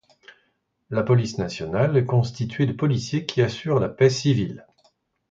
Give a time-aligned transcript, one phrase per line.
[0.89, 4.65] La police nationale est constituée de policiers qui assurent la paix civile.